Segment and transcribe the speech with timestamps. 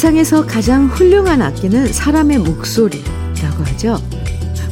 [0.00, 3.98] 세상에서 가장 훌륭한 악기는 사람의 목소리라고 하죠.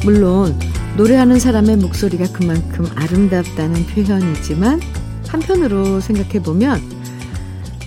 [0.03, 0.57] 물론
[0.97, 4.81] 노래하는 사람의 목소리가 그만큼 아름답다는 표현이지만
[5.27, 6.81] 한편으로 생각해 보면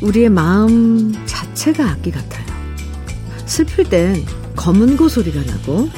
[0.03, 2.47] 우리의 마음 자체가 악기 같아요.
[3.47, 4.25] 슬플 땐
[4.55, 5.89] 검은고 소리가 나고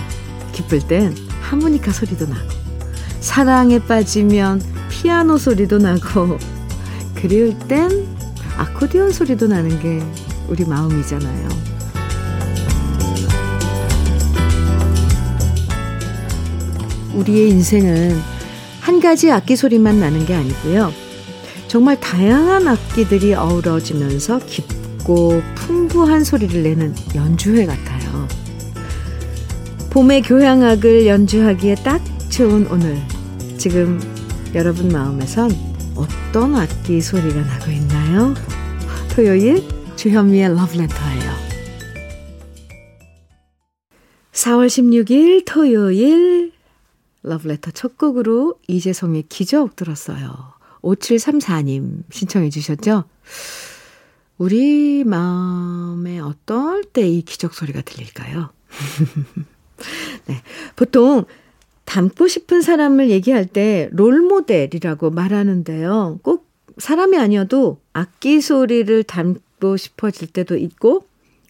[0.52, 2.49] 기쁠 땐 하모니카 소리도 나고
[3.21, 6.38] 사랑에 빠지면 피아노 소리도 나고
[7.15, 8.07] 그리울 땐
[8.57, 10.01] 아코디언 소리도 나는 게
[10.48, 11.48] 우리 마음이잖아요.
[17.15, 18.21] 우리의 인생은
[18.80, 20.93] 한 가지 악기 소리만 나는 게 아니고요.
[21.69, 28.29] 정말 다양한 악기들이 어우러지면서 깊고 풍부한 소리를 내는 연주회 같아요.
[29.90, 33.01] 봄의 교향악을 연주하기에 딱 좋은 오늘.
[33.59, 34.01] 지금
[34.55, 35.51] 여러분 마음에선
[35.95, 38.35] 어떤 악기 소리가 나고 있나요?
[39.15, 39.74] 토요일
[40.05, 41.33] 주현미의 러브레터예요.
[44.33, 46.52] 4월 16일 토요일
[47.23, 50.29] 러브레터 첫 곡으로 이재성의 기적 들었어요.
[50.83, 53.05] 5734님 신청해 주셨죠?
[54.37, 58.51] 우리 마음에 어떨 때 이 기적 소리가 들릴까요?
[60.29, 60.43] 네.
[60.77, 61.24] 보통
[61.87, 66.19] 닮고 싶은 사람을 얘기할 때 롤모델이라고 말하는데요.
[66.22, 66.47] 꼭
[66.77, 71.06] 사람이 아니어도 악기 소리를 닮 고 싶어질 때도 있고,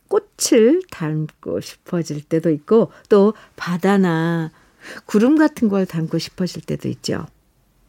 [0.06, 4.52] 꽃을 닮고 싶어질 때도 있고, 또 바다나
[5.04, 7.26] 구름 같은 걸 닮고 싶어질 때도 있죠.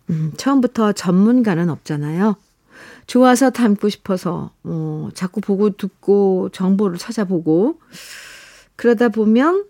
[0.10, 2.38] 음, 처음부터 전문가는 없잖아요.
[3.06, 7.80] 좋아서 닮고 싶어서, 어, 자꾸 보고 듣고 정보를 찾아보고,
[8.76, 9.66] 그러다 보면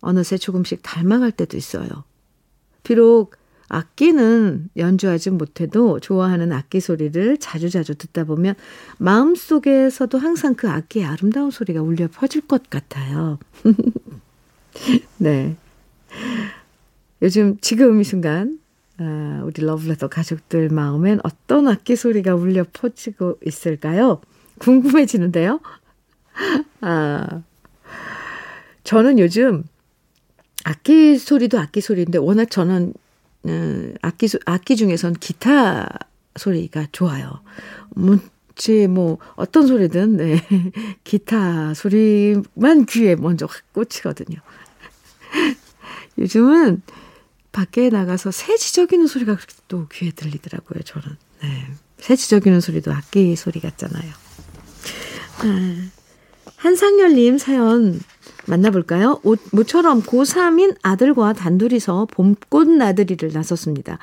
[0.00, 1.88] 어느새 조금씩 닮아갈 때도 있어요.
[2.84, 3.34] 비록
[3.68, 8.54] 악기는 연주하지 못해도 좋아하는 악기 소리를 자주자주 듣다 보면
[8.98, 13.38] 마음속에서도 항상 그 악기의 아름다운 소리가 울려 퍼질 것 같아요.
[15.18, 15.56] 네.
[17.20, 18.58] 요즘 지금 이 순간
[18.98, 24.20] 아, 우리 러블레터 가족들 마음엔 어떤 악기 소리가 울려 퍼지고 있을까요?
[24.58, 25.60] 궁금해지는데요.
[26.80, 27.42] 아,
[28.82, 29.64] 저는 요즘
[30.64, 32.94] 악기 소리도 악기 소리인데 워낙 저는 음,
[34.02, 35.88] 악기 악기 중에선 기타
[36.36, 37.40] 소리가 좋아요.
[37.90, 40.42] 문제 뭐 어떤 소리든 네.
[41.04, 44.38] 기타 소리만 귀에 먼저 확 꽂히거든요.
[46.18, 46.82] 요즘은
[47.52, 51.16] 밖에 나가서 새 지저귀는 소리가 그렇게 또 귀에 들리더라고요, 저는.
[51.42, 51.66] 네.
[51.98, 54.12] 새 지저귀는 소리도 악기 소리 같잖아요.
[55.40, 55.88] 아,
[56.56, 58.00] 한상열님 사연
[58.48, 59.20] 만나볼까요?
[59.22, 63.98] 옷, 모처럼 고3인 아들과 단둘이서 봄꽃 나들이를 나섰습니다.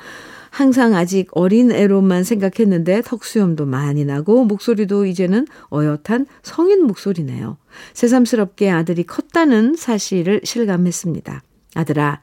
[0.50, 7.58] 항상 아직 어린 애로만 생각했는데 턱수염도 많이 나고 목소리도 이제는 어엿한 성인 목소리네요.
[7.92, 11.42] 새삼스럽게 아들이 컸다는 사실을 실감했습니다.
[11.74, 12.22] 아들아,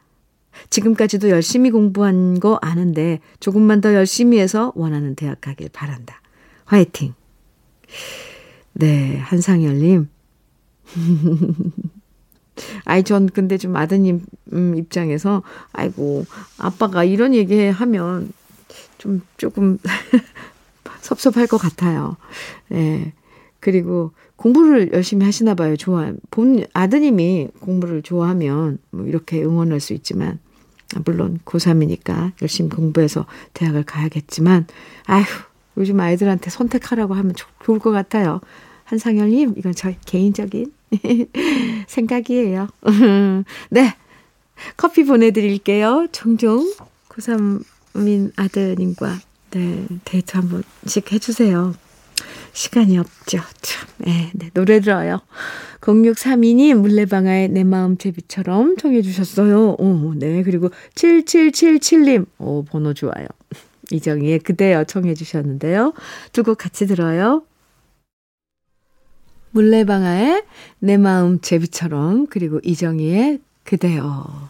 [0.70, 6.22] 지금까지도 열심히 공부한 거 아는데 조금만 더 열심히 해서 원하는 대학 가길 바란다.
[6.66, 7.14] 화이팅!
[8.74, 10.10] 네, 한상열님.
[12.86, 14.22] 아이, 전 근데 좀 아드님
[14.54, 16.26] 음, 입장에서, 아이고,
[16.58, 18.32] 아빠가 이런 얘기 하면
[18.98, 19.78] 좀 조금
[21.02, 22.18] 섭섭할 것 같아요.
[22.72, 22.76] 예.
[22.76, 23.14] 네.
[23.60, 25.78] 그리고 공부를 열심히 하시나 봐요.
[25.78, 26.12] 좋아.
[26.32, 30.40] 본 아드님이 공부를 좋아하면 뭐 이렇게 응원할 수 있지만,
[31.06, 34.68] 물론 고3이니까 열심히 공부해서 대학을 가야겠지만,
[35.06, 35.24] 아휴,
[35.78, 38.42] 요즘 아이들한테 선택하라고 하면 좋을 것 같아요.
[38.84, 40.72] 한상열님, 이건 저 개인적인
[41.88, 42.68] 생각이에요.
[43.70, 43.96] 네.
[44.78, 46.08] 커피 보내드릴게요.
[46.12, 46.72] 종종
[47.10, 49.20] 고3민 아드님과
[49.52, 51.76] 네, 데이트 한 번씩 해주세요.
[52.54, 53.40] 시간이 없죠.
[53.62, 53.88] 참.
[53.98, 55.22] 네, 네, 노래 들어요.
[55.82, 59.76] 0632님, 물레방아의 내 마음 제비처럼 청해주셨어요.
[59.80, 60.44] 오, 네.
[60.44, 63.28] 그리고 7777님, 오, 번호 좋아요.
[63.92, 65.94] 이정희의 그대여 청해주셨는데요.
[66.32, 67.44] 두 곡 같이 들어요.
[69.54, 70.44] 물레방아의
[70.80, 74.50] 내 마음 제비처럼 그리고 이정희의 그대여.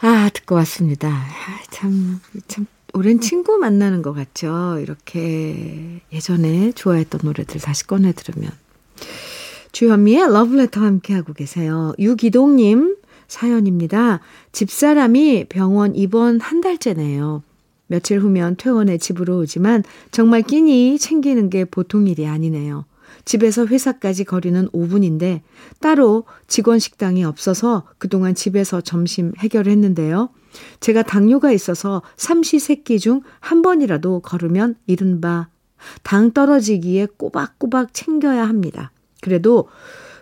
[0.00, 1.08] 아, 듣고 왔습니다.
[1.08, 4.78] 아, 참, 참, 오랜 친구 만나는 것 같죠?
[4.80, 8.50] 이렇게 예전에 좋아했던 노래들 다시 꺼내 들으면.
[9.72, 11.92] 주현미의 러브레터 함께하고 계세요.
[11.98, 12.96] 유기동님
[13.28, 14.20] 사연입니다.
[14.52, 17.42] 집사람이 병원 입원 한 달째네요.
[17.86, 22.86] 며칠 후면 퇴원해 집으로 오지만 정말 끼니 챙기는 게 보통 일이 아니네요.
[23.24, 25.40] 집에서 회사까지 거리는 5분인데
[25.80, 30.30] 따로 직원 식당이 없어서 그동안 집에서 점심 해결했는데요.
[30.80, 35.48] 제가 당뇨가 있어서 삼시세끼 중 한 번이라도 걸으면 이른바
[36.02, 38.92] 당 떨어지기에 꼬박꼬박 챙겨야 합니다.
[39.20, 39.68] 그래도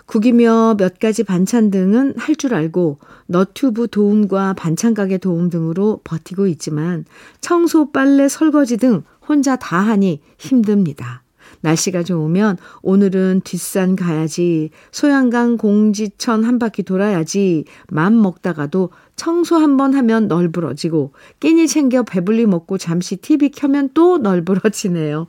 [0.07, 6.47] 국이며 몇 가지 반찬 등은 할 줄 알고 너튜브 도움과 반찬 가게 도움 등으로 버티고
[6.47, 7.05] 있지만
[7.41, 11.23] 청소, 빨래, 설거지 등 혼자 다 하니 힘듭니다.
[11.61, 19.95] 날씨가 좋으면 오늘은 뒷산 가야지, 소양강 공지천 한 바퀴 돌아야지, 맘 먹다가도 청소 한 번
[19.95, 25.27] 하면 널브러지고, 끼니 챙겨 배불리 먹고 잠시 TV 켜면 또 널브러지네요.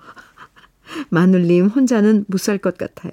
[1.10, 3.12] 마눌님 혼자는 못 살 것 같아요.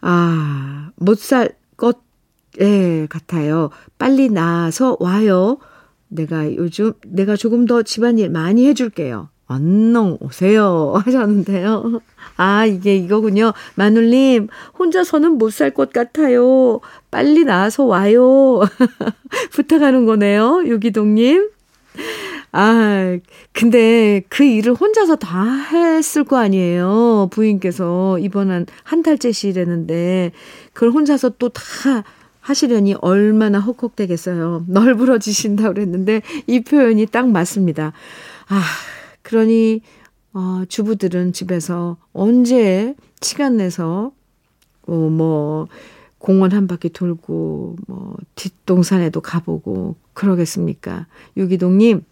[0.00, 1.98] 아, 못 살 것,
[2.60, 3.70] 예, 같아요.
[3.98, 5.58] 빨리 나서 와요.
[6.08, 9.30] 내가 요즘, 내가 조금 더 집안일 많이 해줄게요.
[9.54, 12.00] 언능 오세요 하셨는데요.
[12.36, 13.52] 아, 이게 이거군요.
[13.76, 16.80] 마눌님, 혼자서는 못 살 것 같아요.
[17.10, 18.60] 빨리 나와서 와요.
[19.52, 20.62] 부탁하는 거네요.
[20.66, 21.50] 유기동님.
[22.52, 23.18] 아,
[23.52, 27.28] 근데 그 일을 혼자서 다 했을 거 아니에요.
[27.32, 30.32] 부인께서 이번 한, 한 달째시라는데,
[30.74, 32.04] 그걸 혼자서 또 다
[32.40, 34.64] 하시려니 얼마나 헉헉대겠어요.
[34.68, 37.92] 널브러지신다고 그랬는데, 이 표현이 딱 맞습니다.
[38.48, 38.62] 아,
[39.22, 39.80] 그러니,
[40.32, 44.12] 어, 주부들은 집에서 언제 시간 내서,
[44.86, 45.68] 어, 뭐,
[46.18, 51.06] 공원 한 바퀴 돌고, 뭐, 뒷동산에도 가보고, 그러겠습니까?
[51.36, 52.04] 유기동님,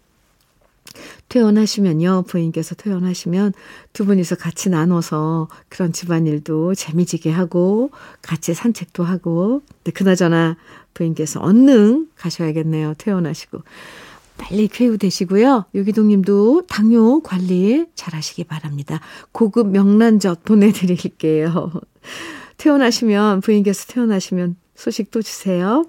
[1.29, 3.53] 퇴원하시면요, 부인께서 퇴원하시면
[3.93, 7.91] 두 분이서 같이 나눠서 그런 집안일도 재미지게 하고,
[8.21, 10.57] 같이 산책도 하고, 근데 그나저나
[10.93, 13.61] 부인께서 얼른 가셔야겠네요, 퇴원하시고.
[14.41, 15.65] 빨리 쾌유되시고요.
[15.75, 18.99] 유기동 님도 당뇨 관리 잘 하시기 바랍니다.
[19.31, 21.71] 고급 명란젓 보내드릴게요.
[22.57, 25.85] 퇴원하시면, 부인께서 퇴원하시면 소식 또 주세요.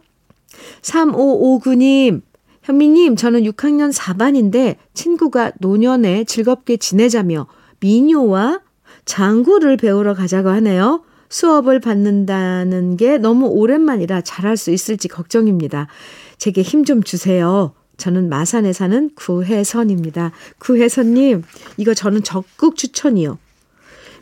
[0.83, 2.21] 3559님,
[2.63, 7.47] 현미님, 저는 6학년 4반인데 친구가 노년에 즐겁게 지내자며
[7.81, 8.61] 미녀와
[9.07, 11.03] 장구를 배우러 가자고 하네요.
[11.31, 15.89] 수업을 받는다는 게 너무 오랜만이라 잘할 수 있을지 걱정입니다.
[16.37, 17.73] 제게 힘 좀 주세요.
[18.03, 20.33] 저는 마산에 사는 구혜선입니다.
[20.59, 21.45] 구혜선님,
[21.77, 23.39] 이거 저는 적극 추천이요.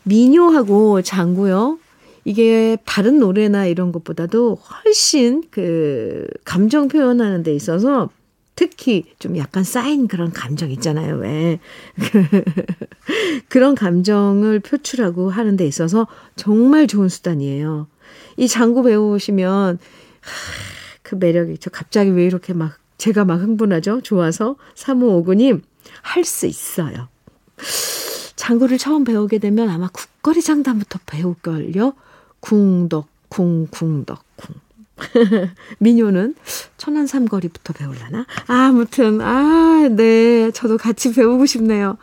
[0.03, 1.79] 미녀하고 장구요.
[2.23, 8.11] 이게 다른 노래나 이런 것보다도 훨씬 그 감정 표현하는 데 있어서
[8.53, 11.15] 특히 좀 약간 쌓인 그런 감정 있잖아요.
[11.15, 11.59] 왜?
[13.49, 16.05] 그런 감정을 표출하고 하는 데 있어서
[16.35, 17.87] 정말 좋은 수단이에요.
[18.37, 19.79] 이 장구 배우시면
[21.01, 24.01] 그 매력이 저 갑자기 왜 이렇게 막 제가 막 흥분하죠?
[24.01, 25.61] 좋아서 3559님
[26.03, 27.07] 할 수 있어요.
[28.35, 31.93] 장구를 처음 배우게 되면 아마 국거리 장단부터 배울걸요.
[32.41, 34.55] 궁덕 쿵쿵덕 쿵.
[35.79, 36.35] 민요는
[36.77, 38.27] 천안 삼거리부터 배울라나?
[38.45, 40.51] 아, 무튼 아, 네.
[40.51, 41.97] 저도 같이 배우고 싶네요.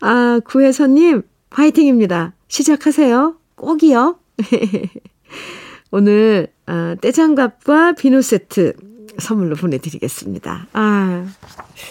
[0.00, 2.34] 아, 구혜선 님, 화이팅입니다.
[2.48, 3.36] 시작하세요.
[3.54, 4.18] 꼭이요.
[5.90, 8.74] 오늘, 아, 떼장갑과 비누 세트
[9.18, 10.66] 선물로 보내드리겠습니다.
[10.72, 11.26] 아,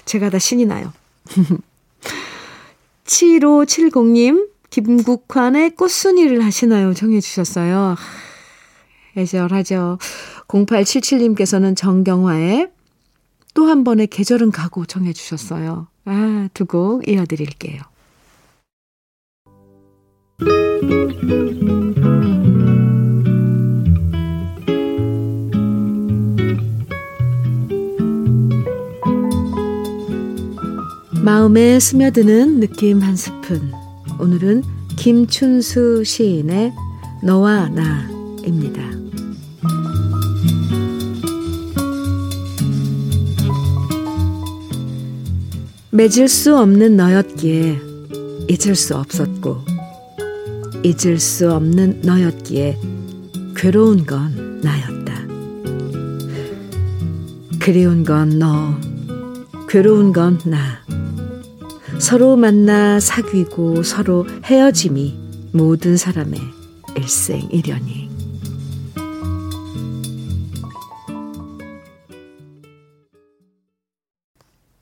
[0.05, 0.91] 제가 다 신이 나요.
[3.05, 6.93] 7570님, 김국환의 꽃순이를 하시나요?
[6.93, 7.95] 정해주셨어요.
[9.17, 9.99] 애절하죠.
[10.47, 12.69] 0877님께서는 정경화의
[13.53, 15.87] 또 한 번의 계절은 가고 정해주셨어요.
[16.05, 17.81] 아, 두 곡 이어드릴게요.
[31.23, 33.71] 마음에 스며드는 느낌 한 스푼.
[34.19, 34.61] 오늘은
[34.97, 36.73] 김춘수 시인의
[37.23, 38.81] 너와 나입니다.
[45.91, 47.79] 맺을 수 없는 너였기에
[48.49, 49.59] 잊을 수 없었고,
[50.83, 52.77] 잊을 수 없는 너였기에
[53.55, 55.13] 괴로운 건 나였다.
[57.61, 58.77] 그리운 건 너,
[59.69, 60.82] 괴로운 건 나.
[62.03, 66.37] 서로 만나 사귀고 서로 헤어짐이 모든 사람의
[66.97, 68.09] 일생이려니.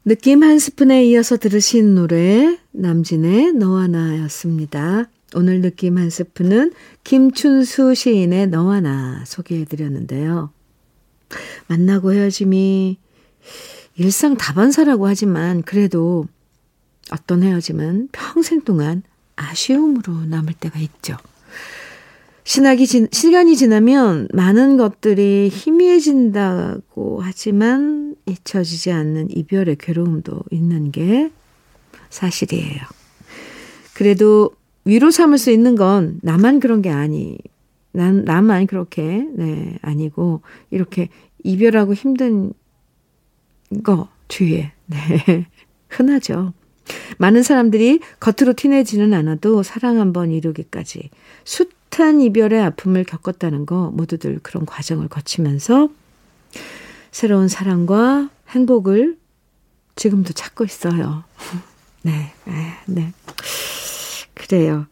[0.03, 5.07] 느낌 한 스푼에 이어서 들으신 노래 남진의 너와 나였습니다.
[5.35, 6.73] 오늘 느낌 한 스푼은
[7.03, 10.49] 김춘수 시인의 너와 나 소개해 드렸는데요.
[11.67, 12.97] 만나고 헤어짐이
[13.97, 16.25] 일상 다반사라고 하지만 그래도
[17.11, 19.03] 어떤 헤어짐은 평생 동안
[19.35, 21.17] 아쉬움으로 남을 때가 있죠.
[22.43, 31.31] 신학이 지, 시간이 지나면 많은 것들이 희미해진다고 하지만 잊혀지지 않는 이별의 괴로움도 있는 게
[32.09, 32.81] 사실이에요.
[33.93, 34.51] 그래도
[34.85, 37.37] 위로 삼을 수 있는 건 나만 그런 게 아니,
[37.91, 40.41] 난, 나만 그렇게, 네, 아니고,
[40.71, 41.09] 이렇게
[41.43, 42.53] 이별하고 힘든
[43.83, 45.45] 거, 주위에, 네,
[45.89, 46.53] 흔하죠.
[47.17, 51.09] 많은 사람들이 겉으로 티내지는 않아도 사랑 한번 이루기까지
[51.43, 55.89] 숱한 이별의 아픔을 겪었다는 거 모두들 그런 과정을 거치면서
[57.11, 59.17] 새로운 사랑과 행복을
[59.95, 61.23] 지금도 찾고 있어요.
[62.03, 62.33] 네,
[62.85, 63.13] 네.
[64.33, 64.87] 그래요.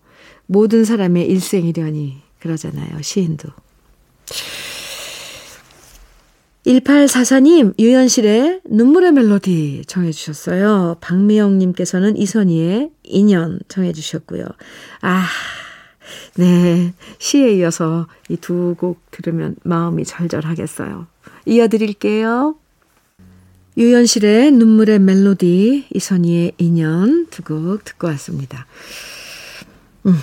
[0.45, 3.01] 모든 사람의 일생이려니 그러잖아요.
[3.01, 3.49] 시인도.
[6.69, 10.97] 1844님, 유연실의 눈물의 멜로디 정해주셨어요.
[11.01, 14.45] 박미영님께서는 이선희의 인연 정해주셨고요.
[15.01, 15.25] 아,
[16.35, 16.93] 네.
[17.17, 21.07] 시에 이어서 이 두 곡 들으면 마음이 절절하겠어요.
[21.47, 22.55] 이어드릴게요.
[23.75, 28.67] 유연실의 눈물의 멜로디, 이선희의 인연 두 곡 듣고 왔습니다.
[30.05, 30.13] 음.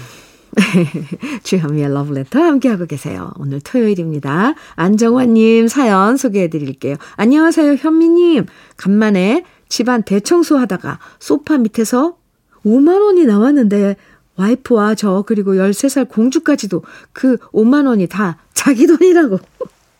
[1.42, 3.32] 주현미의 러브레터 함께하고 계세요.
[3.38, 4.54] 오늘 토요일입니다.
[4.74, 6.96] 안정환님 사연 소개해 드릴게요.
[7.16, 8.46] 안녕하세요, 현미님.
[8.76, 12.16] 간만에 집안 대청소 하다가 소파 밑에서
[12.64, 13.96] 5만원이 나왔는데
[14.36, 16.82] 와이프와 저 그리고 13살 공주까지도
[17.12, 19.38] 그 5만원이 다 자기 돈이라고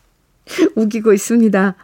[0.75, 1.75] 우기고 있습니다.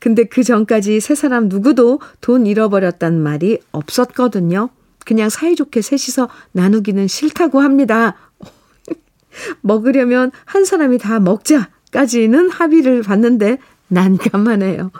[0.00, 4.70] 근데 그 전까지 세 사람 누구도 돈 잃어버렸단 말이 없었거든요.
[5.06, 8.16] 그냥 사이좋게 셋이서 나누기는 싫다고 합니다.
[9.62, 13.58] 먹으려면 한 사람이 다 먹자까지는 합의를 봤는데
[13.88, 14.90] 난감하네요.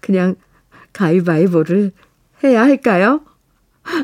[0.00, 0.36] 그냥
[0.92, 1.92] 가위바위보를
[2.44, 3.22] 해야 할까요?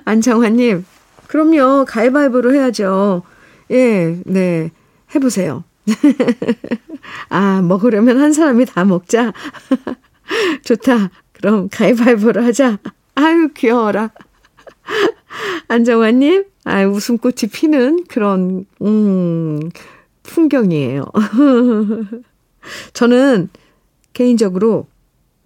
[0.07, 0.87] 안정환님,
[1.29, 1.85] 그럼요.
[1.87, 3.23] 가위바위보로 해야죠.
[3.71, 4.71] 예, 네.
[5.15, 5.65] 해보세요.
[7.29, 9.33] 아, 먹으려면 한 사람이 다 먹자.
[10.65, 11.11] 좋다.
[11.33, 12.79] 그럼 가위바위보로 하자.
[13.15, 14.11] 아유, 귀여워라.
[15.69, 19.71] 안정환님, 아, 웃음꽃이 피는 그런, 음,
[20.23, 21.05] 풍경이에요.
[22.93, 23.49] 저는
[24.13, 24.87] 개인적으로,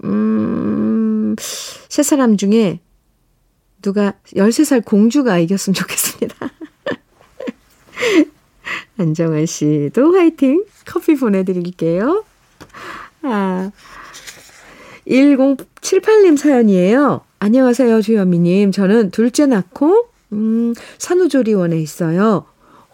[0.04, 2.80] 음, 세 사람 중에
[3.82, 6.36] 누가 13살 공주가 이겼으면 좋겠습니다.
[8.98, 10.64] 안정환 씨도 화이팅!
[10.86, 12.24] 커피 보내드릴게요.
[13.22, 13.70] 아,
[15.06, 17.22] 1078님 사연이에요.
[17.44, 18.72] 안녕하세요, 주현미님.
[18.72, 22.46] 저는 둘째 낳고, 음, 산후조리원에 있어요.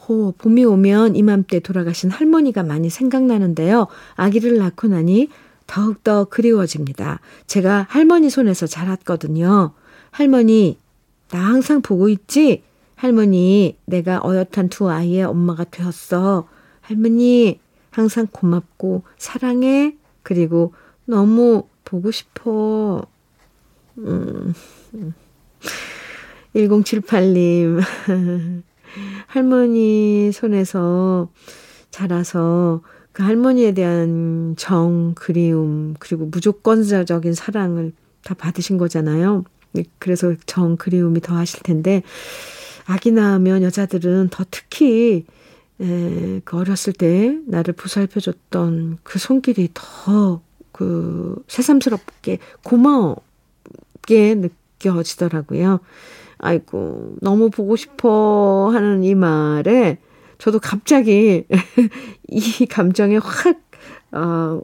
[0.09, 3.87] 호, 봄이 오면 이맘때 돌아가신 할머니가 많이 생각나는데요.
[4.17, 5.29] 아기를 낳고 나니
[5.69, 7.21] 더욱더 그리워집니다.
[7.47, 9.71] 제가 할머니 손에서 자랐거든요.
[10.11, 10.79] 할머니,
[11.31, 12.65] 나 항상 보고 있지?
[12.97, 16.49] 할머니, 내가 어엿한 두 아이의 엄마가 되었어.
[16.81, 17.61] 할머니,
[17.93, 19.95] 항상 고맙고, 사랑해.
[20.25, 23.07] 그리고 너무 보고 싶어.
[23.99, 24.55] 음.
[26.55, 27.81] 1078님.
[29.27, 31.31] 할머니 손에서
[31.91, 32.83] 자라서
[33.13, 37.93] 그 할머니에 대한 정, 그리움, 그리고 무조건적인 사랑을
[38.23, 39.45] 다 받으신 거잖아요.
[39.99, 42.03] 그래서 정, 그리움이 더 하실 텐데,
[42.87, 45.27] 아기 낳으면 여자들은 더 특히,
[45.81, 50.41] 에, 그 어렸을 때 나를 보살펴줬던 그 손길이 더
[50.81, 53.15] 그 새삼스럽게 고마
[54.11, 55.81] 웠게 느껴지더라고요.
[56.39, 59.99] 아이고, 너무 보고 싶어 하는 이 말에
[60.39, 61.45] 저도 갑자기
[62.29, 63.61] 이 감정에 확,
[64.13, 64.61] 어,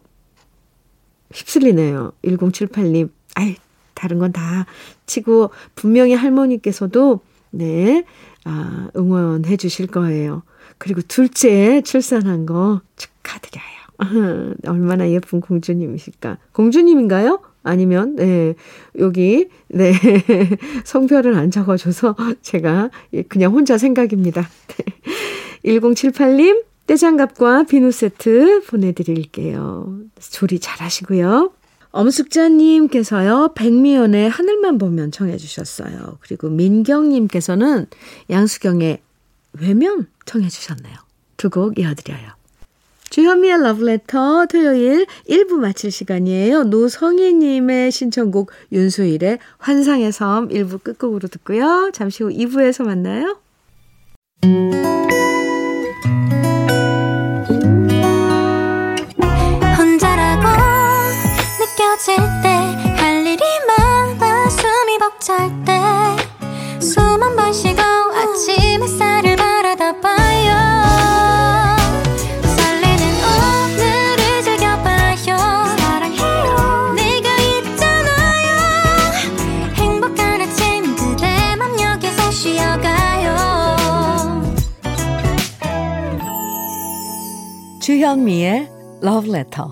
[1.32, 2.12] 휩쓸리네요.
[2.24, 3.10] 1078님.
[3.36, 3.56] 아이,
[3.94, 4.66] 다른 건 다
[5.06, 8.04] 치고 분명히 할머니께서도 네,
[8.44, 10.42] 아, 응원해 주실 거예요.
[10.78, 13.76] 그리고 둘째 출산한 거 축하드려요.
[14.66, 16.38] 얼마나 예쁜 공주님이실까.
[16.52, 17.40] 공주님인가요?
[17.66, 18.54] 아니면, 네,
[18.98, 19.92] 여기, 네,
[20.84, 22.90] 성별을 안 적어줘서 제가
[23.28, 24.48] 그냥 혼자 생각입니다.
[25.64, 29.98] 1078님, 떼장갑과 비누 세트 보내드릴게요.
[30.20, 31.52] 조리 잘 하시고요.
[31.90, 36.18] 엄숙자님께서요, 백미연의 하늘만 보면 청해주셨어요.
[36.20, 37.86] 그리고 민경님께서는
[38.30, 39.00] 양수경의
[39.60, 40.94] 외면 청해주셨네요.
[41.38, 42.35] 두 곡 이어드려요.
[43.16, 46.64] 주현미의 러브레터 토요일 1부 마칠 시간이에요.
[46.64, 51.92] 노성희님의 신청곡 윤수일의 환상의 섬 1부 끝곡으로 듣고요.
[51.94, 53.38] 잠시 후 2부에서 만나요.
[89.06, 89.66] Love Letter.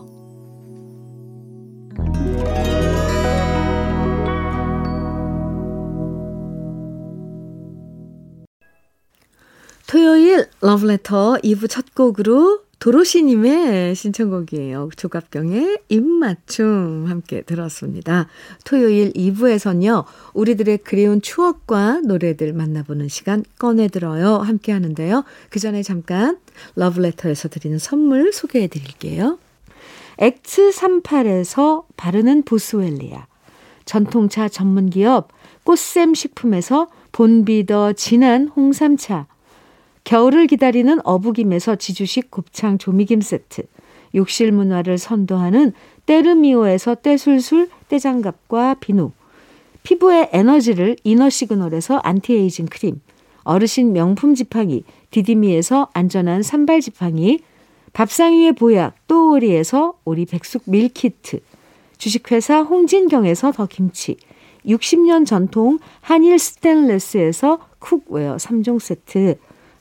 [9.88, 10.48] 토요일
[10.86, 14.90] Letter 2부 첫 곡으로 도로시님의 신청곡이에요.
[14.94, 18.28] 조갑경의 입맞춤 함께 들었습니다.
[18.66, 24.36] 토요일 2부에선요, 우리들의 그리운 추억과 노래들 만나보는 시간 꺼내들어요.
[24.36, 25.24] 함께 하는데요.
[25.48, 26.36] 그 전에 잠깐
[26.74, 29.38] 러브레터에서 드리는 선물 소개해 드릴게요.
[30.18, 33.26] X38에서 바르는 보스웰리아.
[33.86, 35.28] 전통차 전문기업
[35.64, 39.26] 꽃샘 식품에서 본비더 진한 홍삼차.
[40.04, 43.62] 겨울을 기다리는 어부김에서 지주식 곱창 조미김 세트,
[44.14, 45.72] 욕실 문화를 선도하는
[46.06, 49.12] 때르미오에서 때술술 때장갑과 비누,
[49.82, 53.00] 피부의 에너지를 이너 시그널에서 안티에이징 크림,
[53.44, 57.40] 어르신 명품 지팡이 디디미에서 안전한 삼발 지팡이,
[57.92, 61.40] 밥상 위의 보약 또오리에서 오리 백숙 밀키트,
[61.96, 64.16] 주식회사 홍진경에서 더 김치,
[64.66, 69.36] 60년 전통 한일 스텐레스에서 cookware 3종 세트,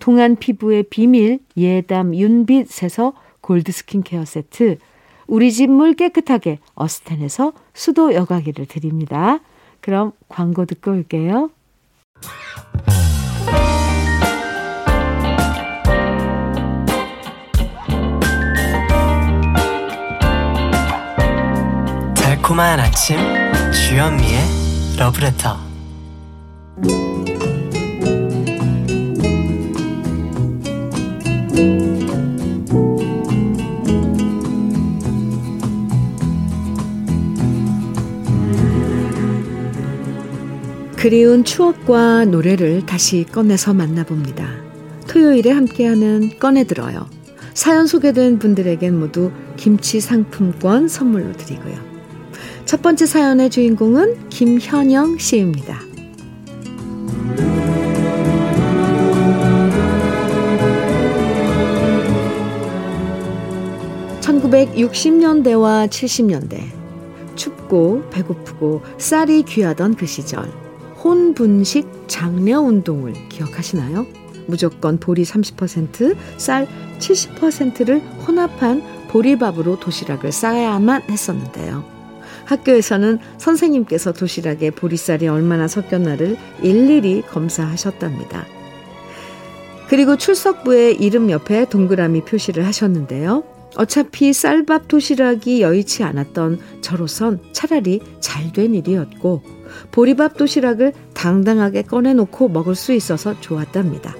[0.00, 4.78] 동안 피부의 비밀 예담 윤빛에서 골드 스킨케어 세트,
[5.26, 9.38] 우리 집 물 깨끗하게 어스텐에서 수도 여과기를 드립니다.
[9.80, 11.50] 그럼 광고 듣고 올게요.
[22.16, 23.16] 달콤한 아침
[23.72, 24.40] 주현미의
[24.98, 25.69] 러브레터
[40.96, 44.46] 그리운 추억과 노래를 다시 꺼내서 만나봅니다.
[45.08, 47.08] 토요일에 함께하는 꺼내들어요.
[47.54, 51.74] 사연 소개된 분들에겐 모두 김치 상품권 선물로 드리고요.
[52.66, 55.89] 첫 번째 사연의 주인공은 김현영 씨입니다.
[64.50, 66.60] 1960년대와 70년대
[67.36, 70.44] 춥고 배고프고 쌀이 귀하던 그 시절
[71.02, 74.06] 혼분식 장려 운동을 기억하시나요?
[74.46, 76.66] 무조건 보리 30%, 쌀
[76.98, 81.84] 70%를 혼합한 보리밥으로 도시락을 싸야만 했었는데요.
[82.44, 88.44] 학교에서는 선생님께서 도시락에 보리쌀이 얼마나 섞였나를 일일이 검사하셨답니다.
[89.88, 93.59] 그리고 출석부에 이름 옆에 동그라미 표시를 하셨는데요.
[93.76, 99.42] 어차피 쌀밥 도시락이 여의치 않았던 저로선 차라리 잘 된 일이었고
[99.92, 104.16] 보리밥 도시락을 당당하게 꺼내놓고 먹을 수 있어서 좋았답니다.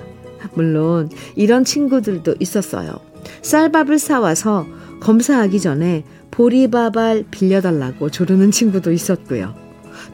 [0.55, 2.99] 물론 이런 친구들도 있었어요.
[3.43, 4.67] 쌀밥을 사와서
[5.01, 9.55] 검사하기 전에 보리밥알 빌려달라고 조르는 친구도 있었고요.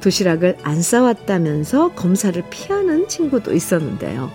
[0.01, 4.31] 도시락을 안 싸왔다면서 검사를 피하는 친구도 있었는데요.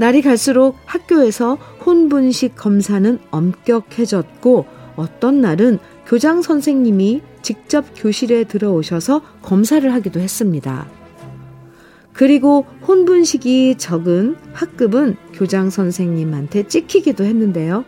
[0.00, 4.64] 날이 갈수록 학교에서 혼분식 검사는 엄격해졌고
[4.96, 10.88] 어떤 날은 교장 선생님이 직접 교실에 들어오셔서 검사를 하기도 했습니다.
[12.14, 17.84] 그리고 혼분식이 적은 학급은 교장 선생님한테 찍히기도 했는데요.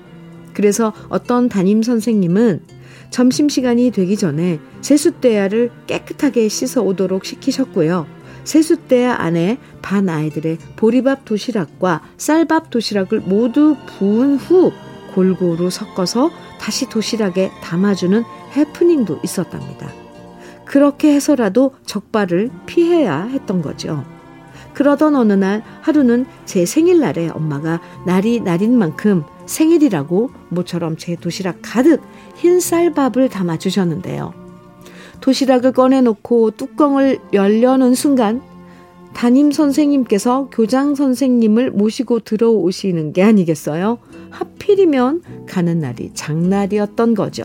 [0.53, 2.61] 그래서 어떤 담임 선생님은
[3.09, 8.07] 점심시간이 되기 전에 세숫대야를 깨끗하게 씻어 오도록 시키셨고요.
[8.45, 14.73] 세숫대야 안에 반 아이들의 보리밥 도시락과 쌀밥 도시락을 모두 부은 후
[15.15, 18.25] 골고루 섞어서 다시 도시락에 담아주는
[18.57, 19.91] 해프닝도 있었답니다.
[20.65, 24.05] 그렇게 해서라도 적발을 피해야 했던 거죠.
[24.75, 32.01] 그러던 어느 날 하루는 제 생일날에 엄마가 날이 날인 만큼 생일이라고 모처럼 제 도시락 가득
[32.37, 34.42] 흰 쌀밥을 담아주셨는데요.
[35.23, 38.43] 도시락을 꺼내놓고 뚜껑을 열려는 순간
[39.15, 43.99] 담임 선생님께서 교장 선생님을 모시고 들어오시는 게 아니겠어요?
[44.31, 47.45] 하필이면 가는 날이 장날이었던 거죠.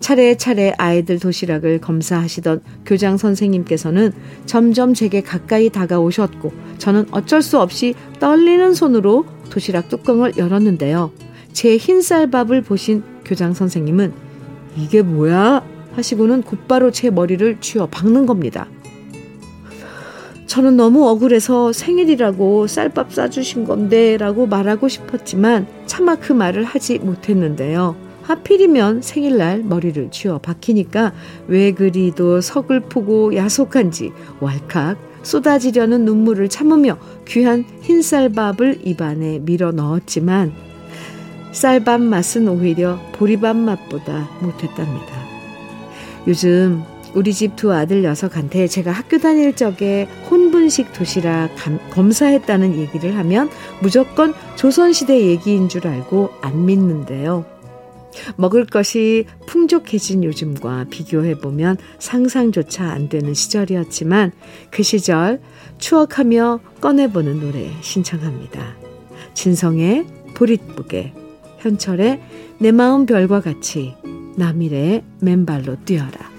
[0.00, 4.12] 차례차례 아이들 도시락을 검사하시던 교장 선생님께서는
[4.46, 11.10] 점점 제게 가까이 다가오셨고 저는 어쩔 수 없이 떨리는 손으로 도시락 뚜껑을 열었는데요.
[11.52, 14.12] 제 흰쌀밥을 보신 교장 선생님은
[14.76, 15.73] 이게 뭐야?
[15.96, 18.68] 하시고는 곧바로 제 머리를 쥐어 박는 겁니다.
[20.46, 27.96] 저는 너무 억울해서 생일이라고 쌀밥 싸주신 건데 라고 말하고 싶었지만 차마 그 말을 하지 못했는데요.
[28.22, 31.12] 하필이면 생일날 머리를 쥐어 박히니까
[31.48, 40.52] 왜 그리도 서글프고 야속한지 왈칵 쏟아지려는 눈물을 참으며 귀한 흰쌀밥을 입안에 밀어 넣었지만
[41.52, 45.24] 쌀밥 맛은 오히려 보리밥 맛보다 못했답니다.
[46.26, 46.82] 요즘
[47.14, 53.48] 우리 집 두 아들 녀석한테 제가 학교 다닐 적에 혼분식 도시락 감, 검사했다는 얘기를 하면
[53.80, 57.44] 무조건 조선시대 얘기인 줄 알고 안 믿는데요.
[58.36, 64.32] 먹을 것이 풍족해진 요즘과 비교해보면 상상조차 안 되는 시절이었지만
[64.70, 65.40] 그 시절
[65.78, 68.76] 추억하며 꺼내보는 노래 신청합니다.
[69.34, 71.12] 진성의 보릿부개,
[71.58, 72.20] 현철의
[72.58, 73.94] 내 마음 별과 같이,
[74.36, 76.34] 남일의 맨발로 뛰어라.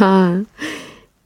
[0.00, 0.42] 아,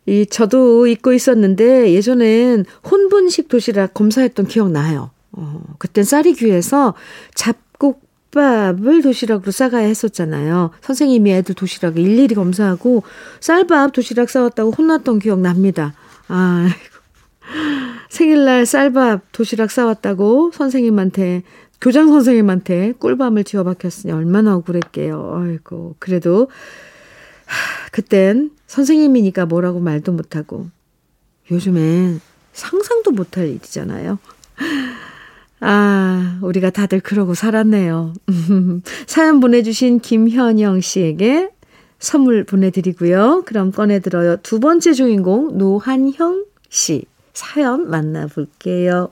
[0.07, 5.11] 이 저도 잊고 있었는데 예전엔 혼분식 도시락 검사했던 기억 나요.
[5.33, 6.95] 어, 그땐 쌀이 귀해서
[7.35, 10.71] 잡곡밥을 도시락으로 싸가야 했었잖아요.
[10.81, 13.05] 선생님이 애들 도시락을 일일이 검사하고
[13.41, 15.95] 쌀밥 도시락 싸왔다고 혼났던 기억 납니다.
[16.29, 16.69] 아,
[18.09, 21.43] 생일날 쌀밥 도시락 싸왔다고 선생님한테
[21.81, 25.35] 교장 선생님한테 꿀밤을 쥐어박혔으니 얼마나 억울했게요.
[25.37, 26.49] 아이고 그래도
[27.91, 30.69] 그땐 선생님이니까 뭐라고 말도 못하고
[31.51, 32.21] 요즘엔
[32.53, 34.19] 상상도 못할 일이잖아요.
[35.61, 38.15] 아, 우리가 다들 그러고 살았네요.
[39.07, 41.51] 사연 보내주신 김현영 씨에게
[41.99, 43.43] 선물 보내드리고요.
[43.45, 44.39] 그럼 꺼내들어요.
[44.39, 49.11] 두 번째 주인공 노한형 씨 사연 만나볼게요.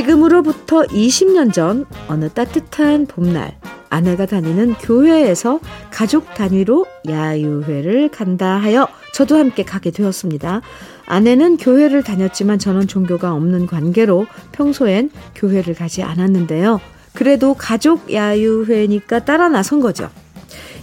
[0.00, 3.58] 지금으로부터 20년 전 어느 따뜻한 봄날
[3.90, 5.60] 아내가 다니는 교회에서
[5.90, 10.62] 가족 단위로 야유회를 간다 하여 저도 함께 가게 되었습니다.
[11.06, 16.80] 아내는 교회를 다녔지만 저는 종교가 없는 관계로 평소엔 교회를 가지 않았는데요.
[17.12, 20.08] 그래도 가족 야유회니까 따라 나선 거죠.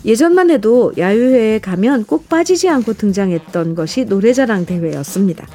[0.05, 5.47] 예전만 해도 야유회에 가면 꼭 빠지지 않고 등장했던 것이 노래자랑 대회였습니다.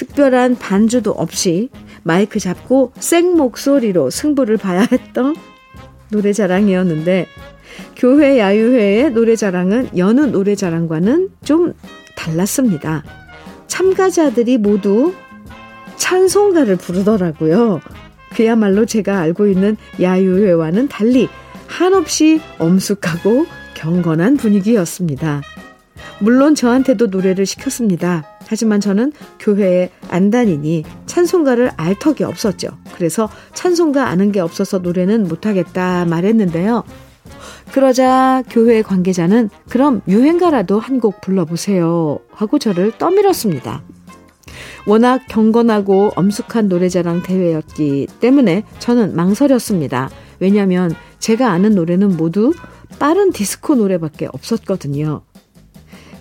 [0.00, 1.68] 특별한 반주도 없이
[2.04, 5.36] 마이크 잡고 생 목소리로 승부를 봐야 했던
[6.10, 7.26] 노래 자랑이었는데
[7.96, 11.74] 교회 야유회의 노래 자랑은 여느 노래 자랑과는 좀
[12.16, 13.04] 달랐습니다.
[13.66, 15.12] 참가자들이 모두
[15.96, 17.82] 찬송가를 부르더라고요.
[18.34, 21.28] 그야말로 제가 알고 있는 야유회와는 달리
[21.66, 25.42] 한없이 엄숙하고 경건한 분위기였습니다.
[26.20, 28.29] 물론 저한테도 노래를 시켰습니다.
[28.50, 32.70] 하지만 저는 교회에 안 다니니 찬송가를 알 턱이 없었죠.
[32.96, 36.82] 그래서 찬송가 아는 게 없어서 노래는 못하겠다 말했는데요.
[37.72, 43.82] 그러자 교회 관계자는 그럼 유행가라도 한 곡 불러보세요 하고 저를 떠밀었습니다.
[44.88, 50.10] 워낙 경건하고 엄숙한 노래자랑 대회였기 때문에 저는 망설였습니다.
[50.40, 52.52] 왜냐하면 제가 아는 노래는 모두
[52.98, 55.22] 빠른 디스코 노래밖에 없었거든요.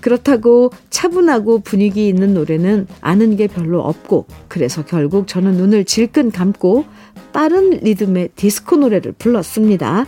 [0.02, 6.86] 그렇다고 차분하고 분위기 있는 노래는 아는 게 별로 없고 그래서 결국 저는 눈을 질끈 감고
[7.34, 10.06] 빠른 리듬의 디스코 노래를 불렀습니다.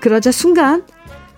[0.00, 0.84] 그러자 순간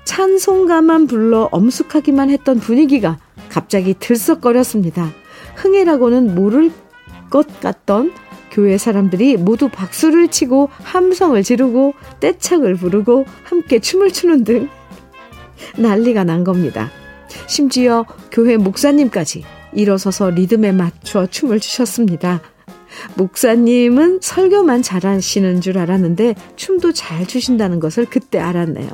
[0.05, 5.11] 찬송가만 불러 엄숙하기만 했던 분위기가 갑자기 들썩거렸습니다.
[5.57, 6.71] 흥이라고는 모를
[7.31, 8.13] 것 같던
[8.51, 14.69] 교회 사람들이 모두 박수를 치고 함성을 지르고 떼창을 부르고 함께 춤을 추는 등
[15.77, 16.91] 난리가 난 겁니다.
[17.47, 22.41] 심지어 교회 목사님까지 일어서서 리듬에 맞춰 춤을 추셨습니다.
[23.15, 28.89] 목사님은 설교만 잘하시는 줄 알았는데 춤도 잘 추신다는 것을 그때 알았네요.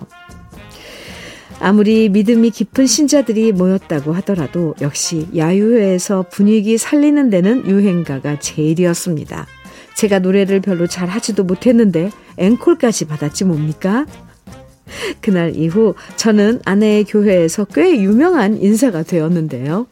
[1.58, 9.46] 아무리 믿음이 깊은 신자들이 모였다고 하더라도 역시 야유회에서 분위기 살리는 데는 유행가가 제일이었습니다.
[9.94, 14.04] 제가 노래를 별로 잘 하지도 못했는데 앵콜까지 받았지 뭡니까?
[15.20, 19.86] 그날 이후 저는 아내의 교회에서 꽤 유명한 인사가 되었는데요.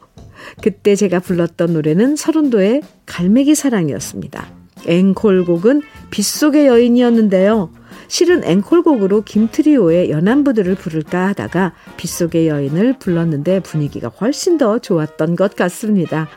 [0.63, 4.47] 그때 제가 불렀던 노래는 서른도의 갈매기 사랑이었습니다.
[4.87, 7.71] 앵콜곡은 빗속의 여인이었는데요.
[8.09, 16.29] 실은 앵콜곡으로 김트리오의 연안부들을 부를까 하다가 빗속의 여인을 불렀는데 분위기가 훨씬 더 좋았던 것 같습니다.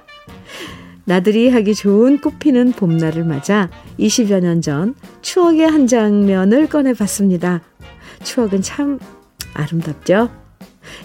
[1.03, 7.61] 나들이 하기 좋은 꽃피는 봄날을 맞아 20여 년 전 추억의 한 장면을 꺼내봤습니다.
[8.27, 8.99] 추억은 참
[9.53, 10.29] 아름답죠?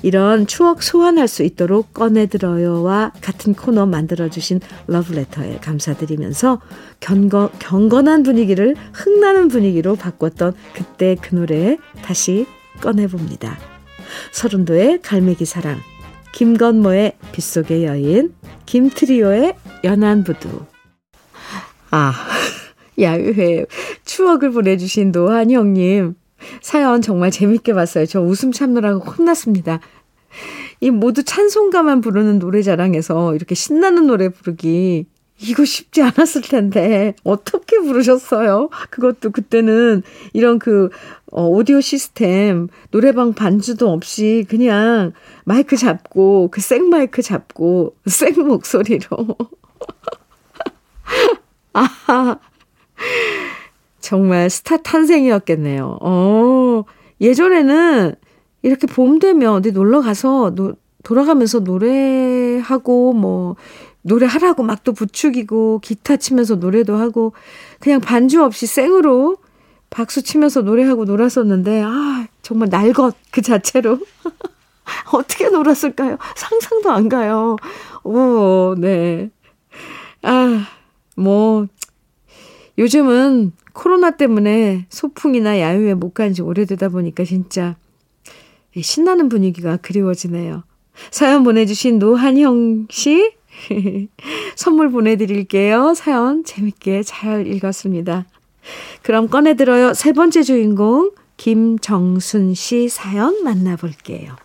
[0.03, 6.61] 이런 추억 소환할 수 있도록 꺼내들어요와 같은 코너 만들어주신 러브레터에 감사드리면서
[6.99, 12.47] 경거, 경건한 분위기를 흥나는 분위기로 바꿨던 그때 그 노래 다시
[12.81, 13.57] 꺼내봅니다.
[14.33, 15.79] 서른도의 갈매기 사랑,
[16.33, 18.35] 김건모의 빗속의 여인,
[18.67, 19.55] 김트리오의
[19.85, 20.65] 연안 부두.
[21.93, 22.13] 아,
[22.99, 23.67] 야유회
[24.05, 26.17] 추억을 보내주신 노한 형님.
[26.61, 28.07] 사연 정말 재밌게 봤어요.
[28.07, 29.81] 저 웃음 참느라고 혼났습니다.
[30.81, 35.07] 이 모두 찬송가만 부르는 노래 자랑에서 이렇게 신나는 노래 부르기
[35.39, 38.69] 이거 쉽지 않았을 텐데 어떻게 부르셨어요?
[38.91, 40.03] 그것도 그때는
[40.33, 40.89] 이런 그
[41.33, 45.13] 어, 오디오 시스템 노래방 반주도 없이 그냥
[45.45, 49.09] 마이크 잡고 그 생 마이크 잡고 생 목소리로
[51.75, 52.39] 아
[54.13, 55.97] 정말 스타 탄생이었겠네요.
[56.03, 56.85] 어,
[57.23, 58.15] 예전에는
[58.61, 63.57] 이렇게 봄 되면 어디 놀러 가서 노, 돌아가면서 노래하고 뭐
[64.03, 67.33] 노래하라고 막 또 부추기고 기타 치면서 노래도 하고
[67.81, 69.39] 그냥 반주 없이 생으로
[69.89, 73.99] 박수 치면서 노래하고 놀았었는데 아 정말 날것 그 자체로
[75.15, 76.19] 어떻게 놀았을까요?
[76.37, 77.57] 상상도 안 가요.
[78.05, 79.31] 오, 네.
[80.21, 80.67] 아,
[81.17, 81.67] 뭐
[82.79, 87.77] 요즘은 코로나 때문에 소풍이나 야유회 못 간 지 오래되다 보니까 진짜
[88.79, 90.65] 신나는 분위기가 그리워지네요.
[91.11, 93.33] 사연 보내주신 노한형 씨,
[94.57, 95.95] 선물 보내드릴게요.
[95.95, 98.27] 사연 재밌게 잘 읽었습니다.
[99.03, 99.95] 그럼 꺼내들어요.
[99.95, 104.37] 세 번째 주인공, 김정순 씨 사연 만나볼게요.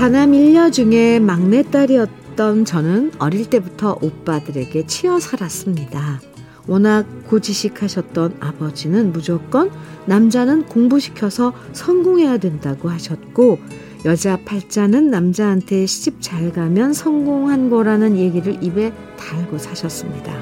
[0.00, 6.22] 사남 일녀 중에 막내딸이었던 저는 어릴 때부터 오빠들에게 치여 살았습니다.
[6.66, 9.70] 워낙 고지식하셨던 아버지는 무조건
[10.06, 13.58] 남자는 공부시켜서 성공해야 된다고 하셨고
[14.06, 20.32] 여자 팔자는 남자한테 시집 잘 가면 성공한 거라는 얘기를 입에 달고 사셨습니다.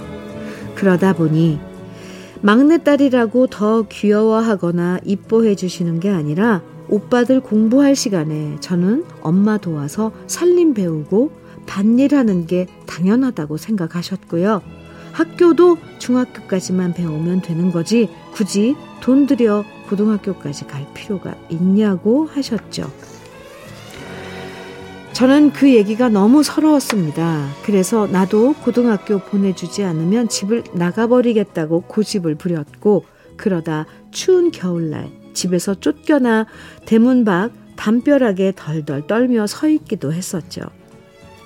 [0.76, 1.58] 그러다 보니
[2.42, 11.30] 막내딸이라고 더 귀여워하거나 이뻐해 주시는 게 아니라 오빠들 공부할 시간에 저는 엄마 도와서 살림 배우고
[11.66, 14.62] 밭일하는 게 당연하다고 생각하셨고요.
[15.12, 22.90] 학교도 중학교까지만 배우면 되는 거지 굳이 돈 들여 고등학교까지 갈 필요가 있냐고 하셨죠.
[25.12, 27.48] 저는 그 얘기가 너무 서러웠습니다.
[27.64, 33.04] 그래서 나도 고등학교 보내주지 않으면 집을 나가버리겠다고 고집을 부렸고
[33.36, 36.46] 그러다 추운 겨울날 집에서 쫓겨나
[36.84, 40.62] 대문 밖 담벼락에 덜덜 떨며 서 있기도 했었죠.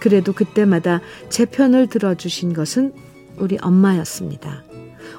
[0.00, 2.94] 그래도 그때마다 제 편을 들어주신 것은
[3.36, 4.64] 우리 엄마였습니다.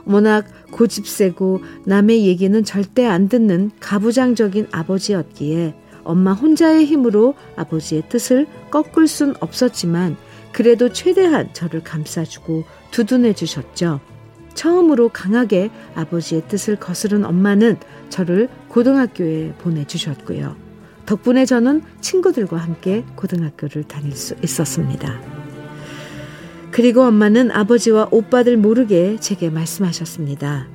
[0.05, 9.07] 워낙 고집세고 남의 얘기는 절대 안 듣는 가부장적인 아버지였기에 엄마 혼자의 힘으로 아버지의 뜻을 꺾을
[9.07, 10.17] 순 없었지만
[10.51, 14.01] 그래도 최대한 저를 감싸주고 두둔해 주셨죠.
[14.53, 17.77] 처음으로 강하게 아버지의 뜻을 거스른 엄마는
[18.09, 20.55] 저를 고등학교에 보내주셨고요.
[21.05, 25.19] 덕분에 저는 친구들과 함께 고등학교를 다닐 수 있었습니다.
[26.71, 30.67] 그리고 엄마는 아버지와 오빠들 모르게 제게 말씀하셨습니다.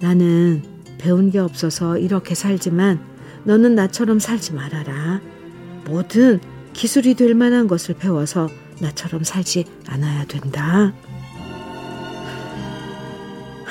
[0.00, 0.62] 나는
[0.98, 3.00] 배운 게 없어서 이렇게 살지만
[3.44, 5.20] 너는 나처럼 살지 말아라.
[5.86, 6.40] 뭐든
[6.72, 8.48] 기술이 될 만한 것을 배워서
[8.80, 10.92] 나처럼 살지 않아야 된다.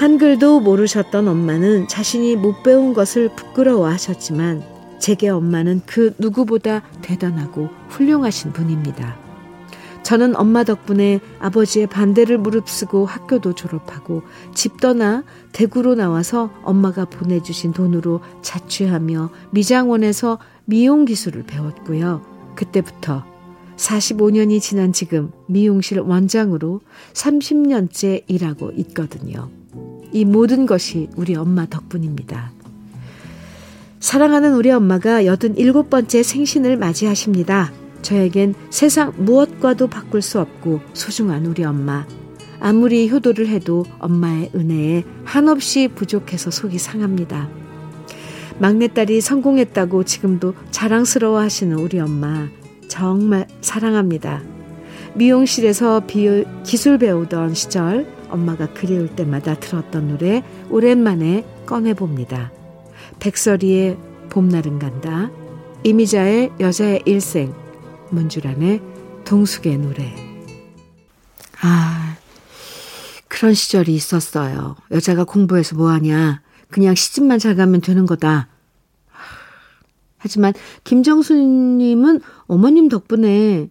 [0.04, 4.62] 한글도 모르셨던 엄마는 자신이 못 배운 것을 부끄러워 하셨지만
[5.00, 9.16] 제게 엄마는 그 누구보다 대단하고 훌륭하신 분입니다.
[10.04, 18.20] 저는 엄마 덕분에 아버지의 반대를 무릅쓰고 학교도 졸업하고 집 떠나 대구로 나와서 엄마가 보내주신 돈으로
[18.42, 22.26] 자취하며 미장원에서 미용 기술을 배웠고요.
[22.58, 23.24] 그때부터
[23.78, 26.82] 45년이 지난 지금 미용실 원장으로
[27.14, 29.63] 30년째 일하고 있거든요.
[30.14, 32.52] 이 모든 것이 우리 엄마 덕분입니다.
[34.00, 37.72] 사랑하는 우리 엄마가 87번째 생신을 맞이하십니다.
[38.04, 42.06] 저에겐 세상 무엇과도 바꿀 수 없고 소중한 우리 엄마.
[42.60, 47.50] 아무리 효도를 해도 엄마의 은혜에 한없이 부족해서 속이 상합니다.
[48.60, 52.48] 막내딸이 성공했다고 지금도 자랑스러워 하시는 우리 엄마.
[52.88, 54.44] 정말 사랑합니다.
[55.16, 62.52] 미용실에서 비, 기술 배우던 시절 엄마가 그리울 때마다 들었던 노래 오랜만에 꺼내봅니다.
[63.20, 63.98] 백설이의
[64.30, 65.30] 봄날은 간다.
[65.84, 67.54] 이미자의 여자의 일생,
[68.10, 68.82] 문주란의
[69.26, 70.14] 동숙의 노래.
[71.62, 72.18] 아,
[73.28, 74.76] 그런 시절이 있었어요.
[74.92, 76.42] 여자가 공부해서 뭐하냐.
[76.70, 78.48] 그냥 시집만 잘 가면 되는 거다.
[80.18, 80.54] 하지만
[80.86, 83.70] 김정수님은 어머님 덕분에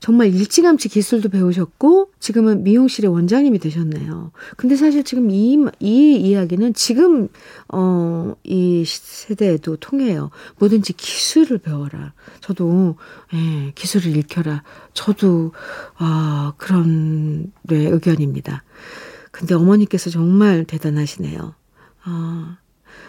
[0.00, 4.32] 정말 일찌감치 기술도 배우셨고 지금은 미용실의 원장님이 되셨네요.
[4.56, 7.28] 근데 사실 지금 이, 이 이야기는 지금
[7.68, 10.30] 어, 이 세대에도 통해요.
[10.58, 12.12] 뭐든지 기술을 배워라.
[12.40, 12.96] 저도
[13.34, 14.62] 예, 기술을 익혀라.
[14.94, 15.52] 저도
[15.96, 18.64] 아, 그런 네, 의견입니다.
[19.30, 21.54] 근데 어머니께서 정말 대단하시네요.
[22.04, 22.58] 아,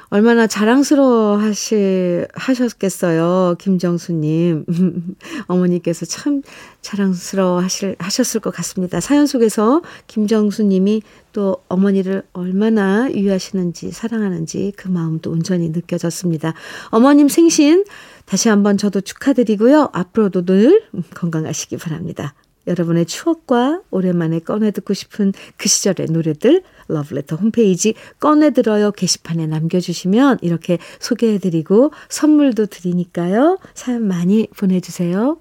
[0.10, 3.56] 얼마나 자랑스러워 하시, 하셨겠어요.
[3.60, 4.66] 김정수님.
[5.48, 6.42] 어머니께서 참
[6.82, 9.00] 자랑스러워 하실, 하셨을 것 같습니다.
[9.00, 16.54] 사연 속에서 김정수님이 또 어머니를 얼마나 유하시는지, 사랑하는지 그 마음도 온전히 느껴졌습니다.
[16.90, 17.84] 어머님 생신
[18.26, 19.90] 다시 한번 저도 축하드리고요.
[19.94, 20.84] 앞으로도 늘
[21.16, 22.34] 건강하시기 바랍니다.
[22.68, 30.40] 여러분의 추억과 오랜만에 꺼내 듣고 싶은 그 시절의 노래들 러브레터 홈페이지 꺼내 들어요 게시판에 남겨주시면
[30.42, 33.58] 이렇게 소개해드리고 선물도 드리니까요.
[33.74, 35.38] 사연 많이 보내주세요.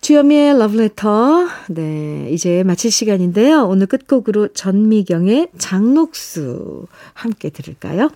[0.00, 1.48] 주여미의 러브레터.
[1.70, 3.66] 네, 이제 마칠 시간인데요.
[3.66, 8.10] 오늘 끝곡으로 전미경의 장녹수 함께 들을까요?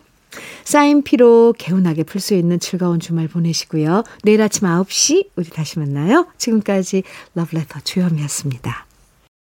[0.64, 4.04] 쌓인 피로 개운하게 풀 수 있는 즐거운 주말 보내시고요.
[4.22, 6.26] 내일 아침 9시 우리 다시 만나요.
[6.38, 7.02] 지금까지
[7.34, 8.89] 러브레터 주현미였습니다.